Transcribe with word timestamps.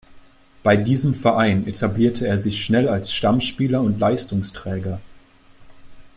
Bei 0.63 0.77
diesem 0.77 1.13
Verein 1.13 1.67
etablierte 1.67 2.25
er 2.25 2.39
sich 2.39 2.65
schnell 2.65 2.89
als 2.89 3.13
Stammspieler 3.13 3.81
und 3.81 3.99
Leistungsträger. 3.99 4.99